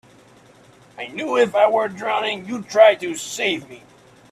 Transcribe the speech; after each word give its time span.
I 0.97 1.09
knew 1.09 1.37
if 1.37 1.53
I 1.53 1.69
were 1.69 1.87
drowning 1.87 2.47
you'd 2.47 2.67
try 2.67 2.95
to 2.95 3.13
save 3.13 3.69
me. 3.69 3.83